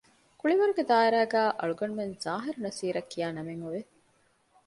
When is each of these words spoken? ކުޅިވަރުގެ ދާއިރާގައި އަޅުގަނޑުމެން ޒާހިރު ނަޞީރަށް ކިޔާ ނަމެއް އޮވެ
ކުޅިވަރުގެ 0.39 0.83
ދާއިރާގައި 0.89 1.51
އަޅުގަނޑުމެން 1.59 2.15
ޒާހިރު 2.23 2.59
ނަޞީރަށް 2.65 3.09
ކިޔާ 3.11 3.27
ނަމެއް 3.35 3.61
އޮވެ 3.63 3.81